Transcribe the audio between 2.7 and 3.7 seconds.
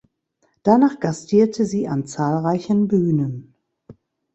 Bühnen.